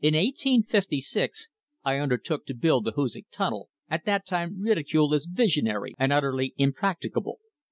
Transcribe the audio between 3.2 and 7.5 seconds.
Tunnel, at that time ridiculed as visionary and utterly impracticable.